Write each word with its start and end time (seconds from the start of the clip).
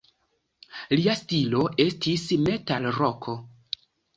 Lia 0.99 1.15
stilo 1.19 1.61
estis 1.87 2.25
metalroko. 2.49 3.37